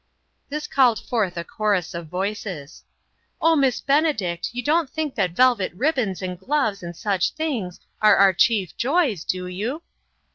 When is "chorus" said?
1.43-1.93